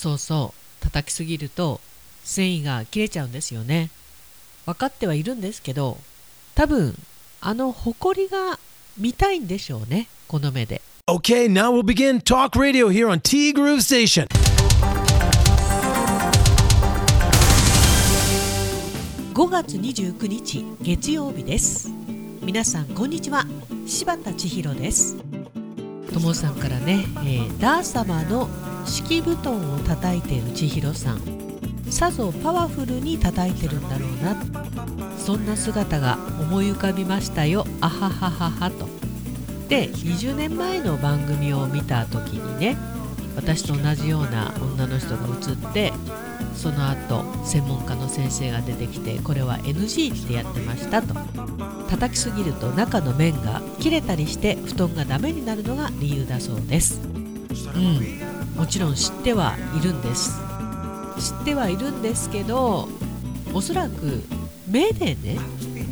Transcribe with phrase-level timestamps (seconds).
[0.00, 0.82] そうそう。
[0.82, 1.78] 叩きすぎると
[2.24, 3.90] 繊維が切れちゃうんですよね。
[4.64, 5.98] 分かってはいるんですけど
[6.54, 6.94] 多分
[7.42, 8.58] あのホコリが
[8.96, 10.80] 見たいんでしょうねこの目で。
[11.06, 14.26] Okay, now we'll begin talk radio here on T Groove Station.
[19.34, 21.90] 5月29日月曜日です。
[22.40, 23.44] 皆さんこんにちは。
[23.86, 25.18] 柴田千尋です。
[26.14, 28.48] ともさんからね、えーダー様の
[28.90, 31.20] 敷布団を叩いている千尋さん。
[31.88, 34.36] さぞパワフルに叩いてるんだろうな。
[35.16, 37.64] そんな姿が思い浮かびましたよ。
[37.80, 38.88] あははははと。
[39.68, 42.76] で20年前の番組を見た時にね
[43.36, 45.92] 私と同じような女の人が映って
[46.56, 51.14] その後専門家の先生が出てきてこれは NG ってやってましたと。
[51.88, 57.00] 叩きすぎると中の面が切れたりして布団がダメになるのが理由だそうです。
[57.04, 58.29] うん。
[58.60, 60.38] もちろん知ってはいるんです。
[61.18, 62.90] 知ってはいるんですけど
[63.54, 64.22] おそらく
[64.68, 65.38] 目でね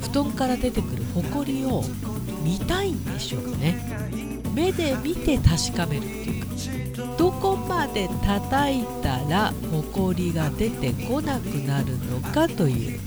[0.00, 1.84] 布団から出てくるホコリを
[2.42, 4.40] 見たいんでしょうね。
[4.54, 13.00] 目で見て確かめるっていうかどこまで叩いたらホコリが出てこなくなるのかという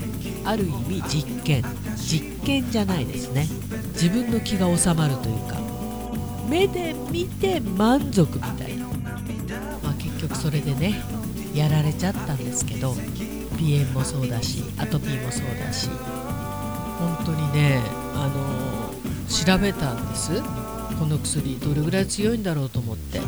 [0.44, 1.64] ある意味実験。
[1.96, 3.48] 実験じゃないですね。
[3.94, 5.58] 自分の気が収まるというか。
[6.48, 8.77] 目で見て満足みたい、
[10.40, 11.02] それでね
[11.54, 15.88] やられちゃったんですけど鼻炎もそうだしアトピーもそうだし
[16.98, 17.82] 本当にね
[18.14, 18.78] あの
[19.28, 20.42] 調べたんです。
[20.98, 23.20] この薬どれぐらい強いんだろうと思って。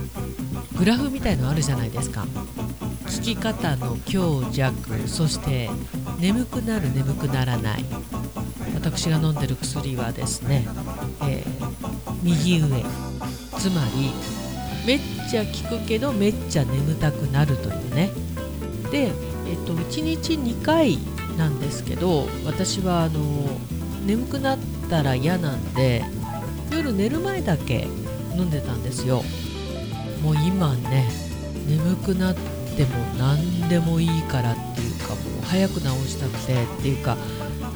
[0.77, 2.23] グラフみたいのあるじゃないですか。
[2.23, 2.29] 効
[3.23, 4.75] き方の強弱
[5.07, 5.69] そして
[6.19, 7.85] 眠くなる眠くならない。
[8.75, 10.67] 私が飲んでる薬はですね、
[11.23, 11.71] えー
[12.23, 12.83] 右上。
[13.59, 14.11] つまり
[14.87, 15.01] めっ
[15.31, 18.11] ちゃ効くけどめっちゃ眠たくなるというね。
[18.91, 19.13] で、
[19.47, 20.99] えっと、1日2回
[21.37, 23.21] なんですけど私はあの
[24.05, 26.03] 眠くなったら嫌なんで
[26.73, 27.87] 夜寝る前だけ
[28.37, 29.23] 飲んでたんですよ。
[30.23, 31.09] もう今ね
[31.67, 37.17] 眠くなっても何でもいいからっていうかもう早く治したくてっていうか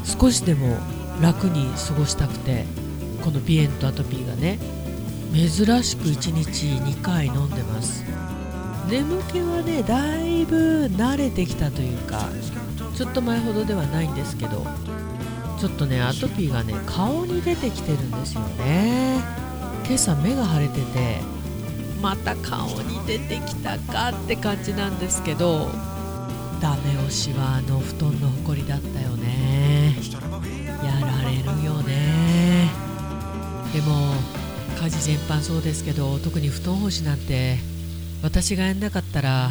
[0.04, 0.78] 少しでも
[1.22, 2.64] 楽に過ごしたくて
[3.22, 4.58] この鼻炎とアトピーがね。
[5.34, 8.04] 珍しく1日2回飲んでます。
[8.88, 12.28] 眠気はねだいぶ慣れてきたというか
[12.94, 14.64] ちょっと前ほどではないんですけど
[15.58, 19.20] ちょっとねアトピーがね顔に出てきてるんですよね。
[19.86, 21.20] 今朝目が腫れてて
[22.00, 25.68] また顔に出てきたかって感じなんですけど
[26.60, 29.96] ダメ押しはあの布団のほこりだったよね。
[30.84, 32.70] やられるよね。
[33.72, 34.14] でも
[34.84, 37.56] 家事全般そうですけど特に布団干しなんて
[38.22, 39.50] 私がやんなかったら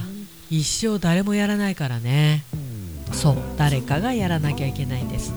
[0.51, 2.43] 一生誰もやらないからね。
[3.11, 5.33] そう誰かがやらなきゃいけないんです。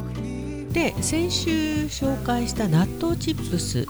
[0.70, 1.50] で先週
[1.86, 3.86] 紹介した納豆チップス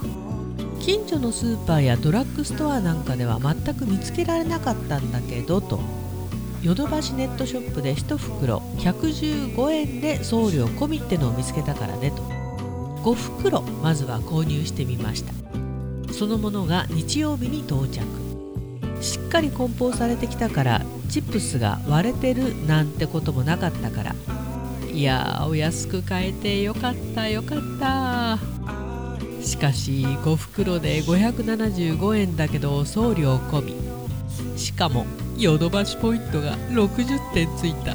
[0.78, 5.80] 近所のスーパーやドラッグストアなんかでは全く見つけられなかったんだけどと
[6.62, 12.22] ヨドバシネットショップで1袋115円で送料込みってのを見つけたからねと。
[13.02, 15.45] 5袋まずは購入してみました。
[16.16, 18.02] そのものが日曜日に到着。
[19.02, 24.14] しっかり梱包されてきたからチップスが割れてるなんてこともなかったから。
[24.90, 28.38] いやーお安く買えてよかったよかった。
[29.42, 34.58] しかし5袋で575円だけど送料込み。
[34.58, 35.04] しかも
[35.36, 37.92] ヨドバシポイントが60点ついた。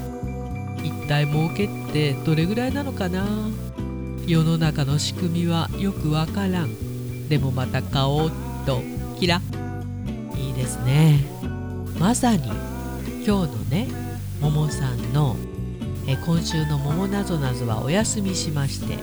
[0.83, 3.25] 一体儲けってどれぐらいなのかな？
[4.27, 6.91] 世の中の仕組みはよくわからん。
[7.31, 8.31] でもまた買おう
[8.66, 8.81] と
[9.18, 9.40] キラ。
[10.36, 11.24] いいですね。
[11.97, 13.88] まさに今日のね
[14.42, 15.38] ももさんの
[16.08, 18.97] え今週の「桃なぞなぞ」はお休みしまして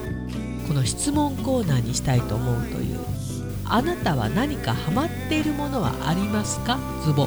[0.68, 2.98] この質問コーナーにしたいと思うという
[3.64, 6.78] あなたは何かハマっているものはありますか？
[7.06, 7.26] ズボ。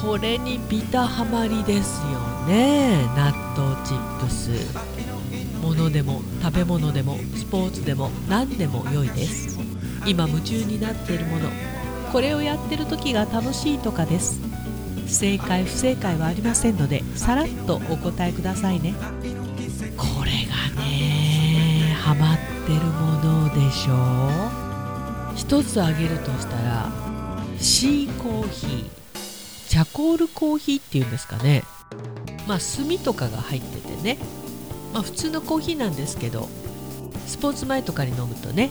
[0.00, 3.02] これにビタハマりですよね。
[3.16, 4.50] 納豆チップス。
[5.60, 9.58] 物でも食べ物でもスポーツでも何でも良いです。
[10.06, 11.50] 今夢中になっているもの。
[12.12, 14.40] これをやってる時が楽しいとかです。
[15.06, 18.94] 正解不正解はありませんのでさらっとお答えくださいね。
[19.96, 23.94] これがねハマってるものでしょ
[25.32, 25.36] う。
[25.36, 26.90] 一つ挙げるとしたら
[27.58, 28.90] シーコーヒー。
[29.68, 31.62] チャコールコーヒーっていうんですかね。
[32.46, 34.18] まあ炭とかが入っててね。
[34.94, 36.48] まあ普通のコーヒーなんですけど
[37.26, 38.70] スポーツ前とかに飲むとね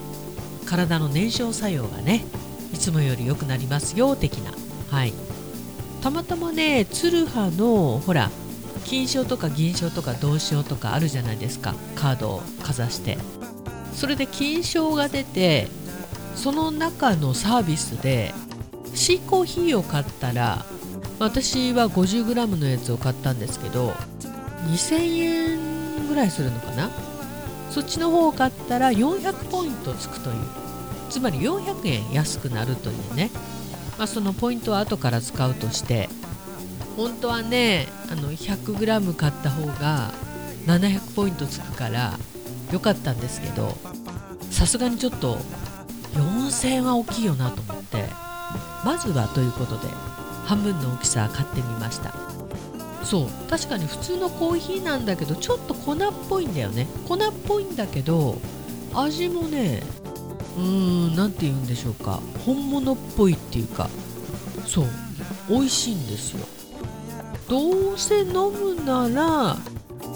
[0.65, 2.25] 体の燃焼作用がね
[2.73, 4.51] いつもより良くなりますよ的な。
[4.89, 5.13] はい。
[6.01, 8.29] たまたまね鶴葉のほら
[8.83, 11.73] 金賞とか銀賞とか銅賞とかあるじゃないですか。
[11.95, 13.17] カードをかざして。
[13.93, 15.67] それで金賞が出て
[16.35, 18.33] その中のサービスで
[18.93, 20.65] シーコーヒーを買ったら
[21.17, 23.93] 私は 50g のやつを買ったんですけど
[24.67, 26.89] 2000円ぐらいするのかな？
[27.71, 30.65] そっちの方を買ったら400ポイントつくという。
[31.09, 33.29] つまり400円安くなるというね、
[33.97, 36.09] まあ、そのポイントは後から使うとして
[36.97, 40.11] 本当はねあの 100g 買った方が
[40.65, 42.17] 700ポイントつくから
[42.71, 43.69] 良かったんですけど
[44.51, 45.37] さすがにちょっと
[46.13, 48.05] 4000円は大きいよなと思って
[48.83, 49.87] まずはということで
[50.45, 52.24] 半分の大きさ買ってみました。
[53.05, 55.97] そう確かに普通のコーヒーなんだけどちょっと粉っ
[56.27, 56.87] ぽいんだよね。
[57.07, 57.17] 粉っ
[57.47, 58.37] ぽいんだけど
[58.93, 59.83] 味もね
[60.57, 62.19] うーん何て言うんでしょうか。
[62.45, 63.89] 本物っぽいっていうか。
[64.65, 64.85] そう
[65.47, 66.45] 美味しいんですよ。
[67.47, 69.57] どうせ飲むなら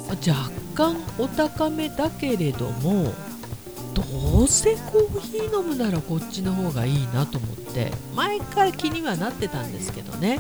[0.10, 3.14] 若干お高めだけれども
[3.94, 4.04] ど
[4.44, 10.40] うせコーヒー飲むならこっちの方がいいなと思って前から気にはなってたんですけどね。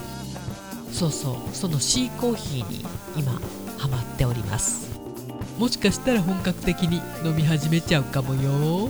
[0.91, 1.55] そうそう。
[1.55, 3.33] そのシーコーヒーに今
[3.77, 4.89] ハマっております。
[5.57, 8.89] もしかしたら本格的に飲み始めちゃうかもよ。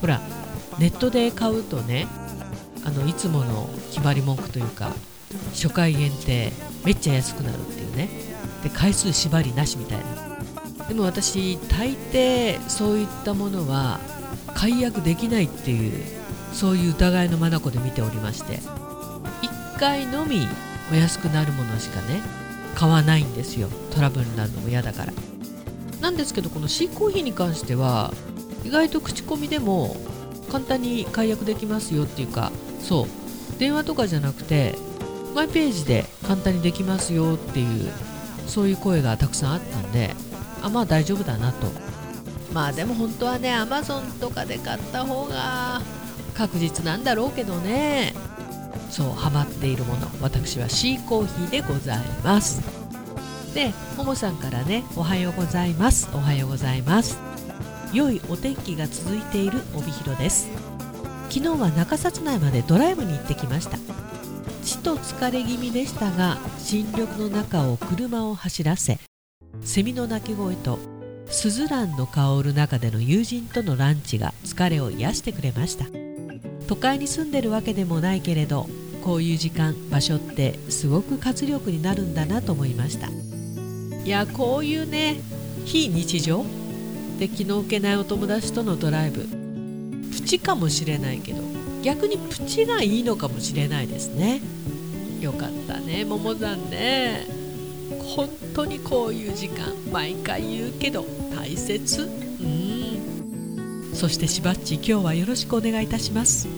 [0.00, 0.20] ほら
[0.78, 2.06] ネットで買うとね
[2.84, 4.92] あのいつもの決まり文句というか
[5.52, 6.52] 初回限定
[6.84, 8.08] めっちゃ安くなるっていうね。
[8.62, 10.86] で回数縛りなしみたいな。
[10.88, 14.00] でも私大抵そういったものは
[14.54, 15.92] 解約できないっていう
[16.52, 18.58] そういう疑いの眼で見ておりまして。
[19.76, 20.46] 1回のみ
[20.90, 22.20] お安くなるものしかね
[22.74, 23.68] 買わないんですよ。
[23.90, 25.12] トラブルになるのも嫌だから。
[26.00, 28.12] なんですけどこのシーコーヒーに関しては
[28.64, 29.96] 意外と口コミでも
[30.50, 33.06] 簡単に解約できますよっていうかそう。
[33.58, 34.76] 電話とかじゃなくて
[35.34, 37.90] マイページで簡単にできますよっていう
[38.46, 40.14] そういう声がたくさんあったんで
[40.62, 41.66] あまあ大丈夫だなと。
[42.54, 45.82] まあでも本当はねアマゾンとかで買った方が
[46.34, 48.14] 確実なんだろうけどね。
[48.90, 52.60] そうハマっているもの私はシーコーヒーでございます。
[53.54, 56.08] でももさんからねおはようございます。
[56.12, 57.18] おはようございます。
[57.92, 60.48] 良いお天気が続いている帯広です。
[61.30, 63.78] 昨日は中札内までドライブに行ってきました。
[64.64, 68.98] ちと疲れ気味でしたが新緑の中を車を走らせ
[69.62, 70.78] セミの鳴き声と
[71.26, 75.86] スズランの香る中での友人とのランチが疲れを癒してくれました。
[76.68, 78.68] 都会に住んでるわけでもないけれど
[79.02, 83.08] こういう時間場所ってすごく活力になるんだなと思いました。
[84.04, 85.20] いやこういうね
[85.64, 86.44] 非日常
[87.18, 89.26] で気の置けないお友達とのドライブ。
[90.10, 91.42] プチかもしれないけど
[91.82, 94.40] 逆にプチがいいのかもしれないですね。
[95.20, 97.26] よかったね桃さんね。
[98.16, 101.04] 本当にこういう時間毎回言うけど
[101.36, 102.02] 大切。
[102.02, 103.94] うん。
[103.94, 106.48] そしてしばっち今日はよろしくお願いいたします。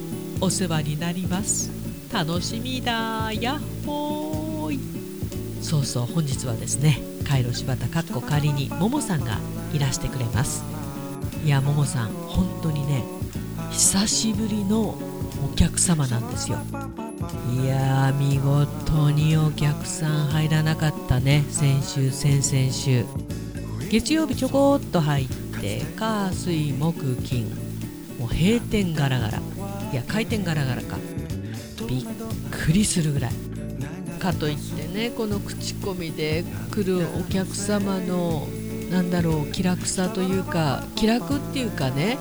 [0.40, 1.81] お世話になります。
[2.12, 4.80] 楽しみだやっほーい。
[5.62, 9.38] そうそう本日はですねカイロ柴田かっこ仮にももさんが
[9.72, 10.62] いらしてくれます。
[11.44, 13.02] いやももさん本当にね
[13.70, 16.58] 久しぶりのお客様なんですよ。
[17.62, 23.06] いやー見事にお客さん入らなかったね先週先々週。
[23.90, 25.28] 月曜日ちょこっと入っ
[25.60, 27.46] て火水木金。
[28.18, 29.38] もう閉店ガラガラ。
[29.92, 30.98] いや開店ガラガラか。
[31.96, 32.06] びっ
[32.50, 33.32] くりするぐらい。
[34.22, 38.46] かといってねこの口コミで来るお客様の
[38.88, 42.18] なんだろう気楽さというか気楽っていうかね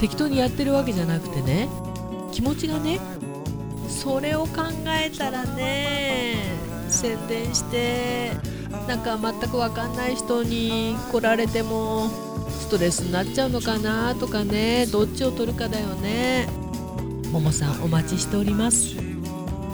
[0.00, 1.68] 適当にやってるわけじゃなくてね
[2.32, 2.98] 気持ちがね
[3.88, 6.36] それを考えたらね
[6.88, 8.32] 宣伝して
[8.88, 12.08] なんか全く分かんない人に来られても
[12.50, 16.67] ストレスになっちゃうのかなとかねどっちを取るかだよね。
[17.30, 18.96] ももさんお待ちしております。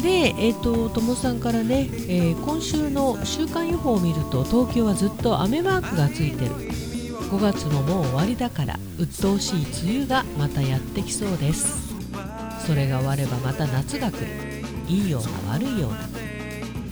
[0.03, 6.51] でえっ、ー、とともさんからね、えー、今週の週間予報を見ると東京はずっと雨マークがついてる。
[7.31, 11.95] 5月ももう終わりだから鬱陶しい梅雨がまたやってきそうです。
[12.67, 14.27] それが終わればまた夏が来る。
[14.89, 15.99] いいような悪いような。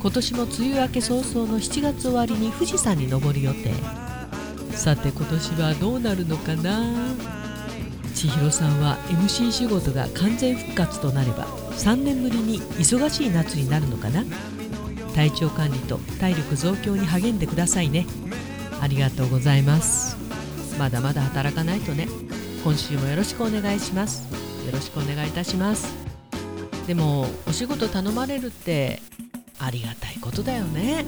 [0.00, 3.73] 今年も梅雨明け早々の7月終わりに富士山に登る予定。
[4.73, 7.14] さて今年はどうなるのかな？
[8.23, 14.25] 千尋さんは MC 仕事が完全復活となれば3年ぶりに忙しい夏になるのかな？
[15.12, 18.07] 体調管理と体力増強に励んでくださいね。
[18.81, 20.17] ありがとうございます。
[20.79, 22.07] まだまだ働かないとね。
[22.62, 24.23] 今週もよろしくお願いします。
[24.64, 25.93] よろしくお願いいたします。
[26.87, 29.02] でもお仕事頼まれるって
[29.59, 31.05] ありがたいことだよね。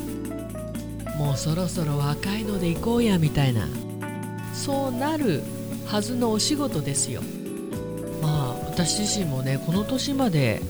[1.16, 3.68] もうそろそろ若いので行こうやみたいな。
[4.52, 5.44] そうなる
[5.86, 7.22] はずのお仕事ですよ。
[8.22, 10.60] まあ私自身もねこの年まで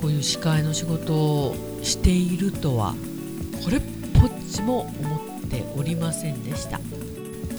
[0.00, 2.94] こういう司会の仕事をしているとは
[3.64, 3.80] これっ
[4.20, 6.80] ぽっちも思っておりませんでした。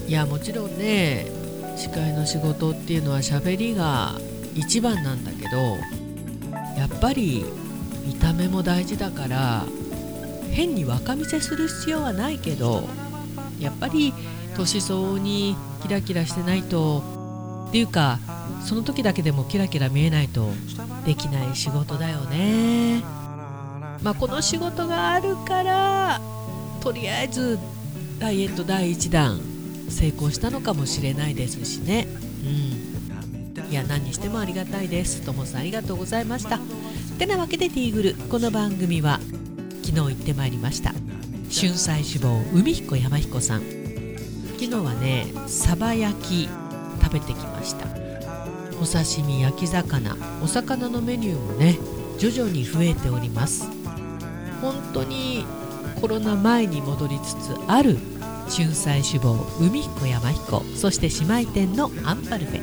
[0.08, 1.28] いやもちろんね
[1.76, 4.20] 司会の仕事っていうのは喋りが
[4.54, 5.58] 一番なんだけど
[6.78, 7.46] やっぱり
[8.06, 9.66] 見た目も大事だから
[10.52, 12.88] 変に若見せする必要はないけど
[13.60, 14.14] やっぱり
[14.56, 15.56] 年相応に
[15.86, 17.04] キラキラしてないと。
[17.70, 18.20] っていうか
[18.64, 20.50] その時だけでもキラキラ見えないと。
[21.06, 23.04] できない仕事だよね。
[24.02, 26.22] まあこの仕事があるから
[26.82, 27.60] とりあえず
[28.20, 29.40] ダイエット第1弾
[29.90, 32.08] 成功したのかもしれないですしね。
[32.44, 32.48] う
[33.68, 33.72] ん。
[33.72, 35.22] いや何にしてもありがたいです。
[35.22, 36.60] ともさんありがとうございました。
[37.20, 39.20] てなわけでティーグルこの番組は
[39.84, 40.94] 昨日行ってまいりました。
[41.52, 43.75] 春菜志望海彦山彦さん。
[44.56, 46.50] 昨日はねサバ焼き
[47.04, 47.88] 食べてきました。
[48.82, 50.16] お刺身焼き魚。
[50.44, 51.78] お魚のメニューもね
[52.18, 53.70] 徐々に増えております。
[54.62, 55.46] 本当に
[56.02, 57.98] コロナ前に戻りつつある
[58.50, 62.62] 春菜志望海彦山彦そして姉妹店のアンパルフェ。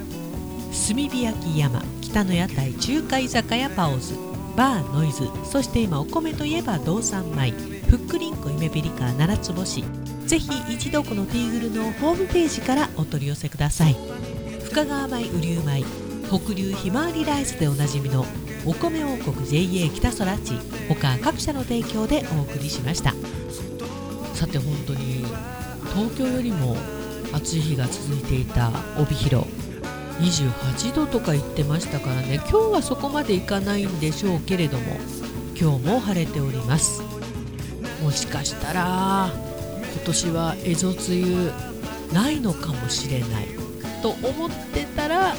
[0.73, 4.15] 炭火焼き山北の屋台中華居酒屋パオズ
[4.57, 7.53] バーノイズそして今お米といえば道産米
[7.89, 9.85] ふっくりんこ夢ピリカ七つ星。
[10.33, 13.95] ぜひ一度このティーグルのホームページからお取り寄せください。
[14.65, 15.85] 深川米雨竜米
[16.27, 18.25] 北流ひまわりライスでおなじみの
[18.65, 20.55] お米王国 JA 北空地
[20.89, 23.13] 他各社の提供でお送りしました。
[24.33, 25.23] さて本当に
[25.95, 26.79] 東京よりも
[27.35, 29.47] 暑い日が続いていた帯広
[30.19, 32.37] 28度とか言ってましたからね。
[32.37, 34.97] 今日はそこまでいかないんでしょうけれども
[35.61, 37.03] 今日も晴れております。
[38.03, 39.52] もしかしたら
[39.95, 41.51] 今年は蝦夷梅
[42.11, 43.49] 雨ないのかもしれない。
[44.03, 45.35] と思ってたら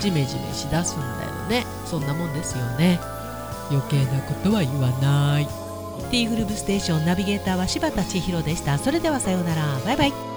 [0.00, 1.66] ジメジメしだすんだよね。
[1.86, 2.98] そんなもんですよね。
[3.70, 5.48] 余計なことは言わない。
[6.10, 8.78] T グループステーションナビゲーターは柴田千尋でした。
[8.78, 9.78] それではさようなら。
[9.84, 10.27] バイバイ。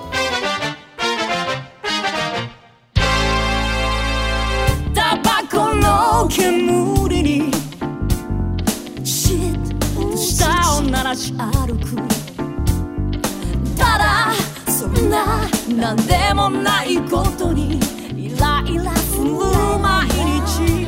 [15.74, 17.80] 何でもないことに
[18.16, 19.32] イライラする
[19.80, 20.08] 毎
[20.42, 20.86] 日。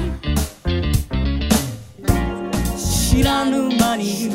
[2.75, 4.29] 知らぬ間に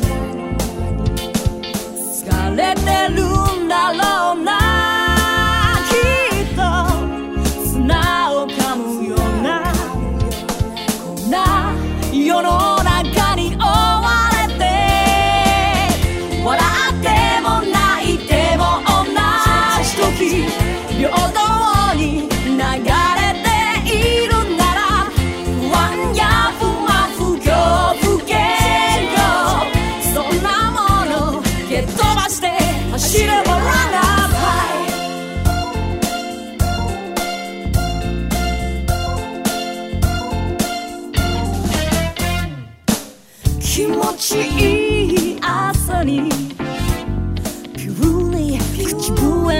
[1.95, 2.81] 疲れて
[3.13, 3.23] る
[3.63, 4.58] んだろうな。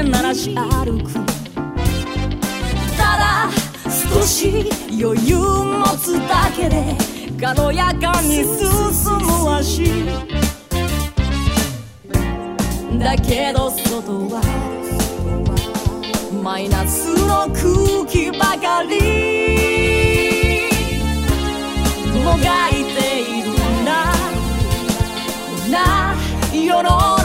[0.03, 1.20] 鳴らし歩くた
[3.18, 3.50] だ
[4.13, 4.70] 少し
[5.01, 6.96] 余裕持つだけで
[7.39, 8.70] 軽やかに進
[9.22, 9.86] む足。
[13.00, 14.41] だけど外は
[16.44, 19.00] マイナスの空気ばかり。
[22.24, 23.53] もがいている
[23.86, 24.13] な
[25.48, 26.13] こんな
[26.53, 27.19] 世の中